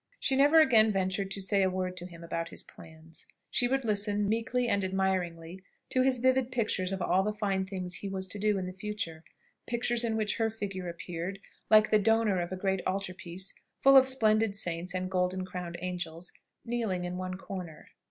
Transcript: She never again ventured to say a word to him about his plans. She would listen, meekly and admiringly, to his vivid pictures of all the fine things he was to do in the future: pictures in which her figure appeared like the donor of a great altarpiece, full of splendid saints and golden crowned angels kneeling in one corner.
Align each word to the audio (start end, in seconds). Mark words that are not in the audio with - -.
She 0.19 0.35
never 0.35 0.59
again 0.59 0.91
ventured 0.91 1.29
to 1.29 1.41
say 1.43 1.61
a 1.61 1.69
word 1.69 1.95
to 1.97 2.07
him 2.07 2.23
about 2.23 2.49
his 2.49 2.63
plans. 2.63 3.27
She 3.51 3.67
would 3.67 3.85
listen, 3.85 4.27
meekly 4.27 4.67
and 4.67 4.83
admiringly, 4.83 5.61
to 5.91 6.01
his 6.01 6.17
vivid 6.17 6.51
pictures 6.51 6.91
of 6.91 7.03
all 7.03 7.21
the 7.21 7.31
fine 7.31 7.67
things 7.67 7.93
he 7.97 8.09
was 8.09 8.27
to 8.29 8.39
do 8.39 8.57
in 8.57 8.65
the 8.65 8.73
future: 8.73 9.23
pictures 9.67 10.03
in 10.03 10.17
which 10.17 10.37
her 10.37 10.49
figure 10.49 10.89
appeared 10.89 11.37
like 11.69 11.91
the 11.91 11.99
donor 11.99 12.41
of 12.41 12.51
a 12.51 12.57
great 12.57 12.81
altarpiece, 12.87 13.53
full 13.83 13.95
of 13.95 14.07
splendid 14.07 14.55
saints 14.57 14.95
and 14.95 15.11
golden 15.11 15.45
crowned 15.45 15.77
angels 15.83 16.33
kneeling 16.65 17.05
in 17.05 17.17
one 17.17 17.35
corner. 17.37 17.89